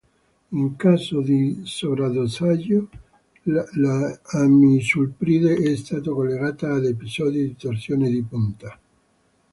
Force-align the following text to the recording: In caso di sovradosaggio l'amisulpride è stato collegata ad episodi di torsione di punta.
In 0.51 0.77
caso 0.77 1.21
di 1.21 1.59
sovradosaggio 1.63 2.89
l'amisulpride 3.43 5.53
è 5.57 5.75
stato 5.75 6.15
collegata 6.15 6.73
ad 6.73 6.85
episodi 6.87 7.43
di 7.43 7.55
torsione 7.55 8.09
di 8.09 8.23
punta. 8.23 8.79